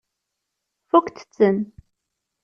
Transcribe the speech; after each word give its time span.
Fukkent-ten? 0.89 1.57